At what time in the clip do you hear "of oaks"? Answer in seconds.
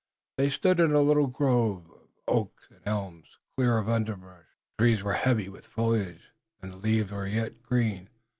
1.91-2.65